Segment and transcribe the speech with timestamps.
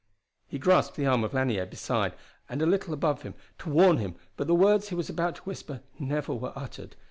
[0.47, 2.15] He grasped the arm of Lanier, beside
[2.49, 5.41] and a little above him, to warn him, but the words he was about to
[5.43, 6.95] whisper never were uttered.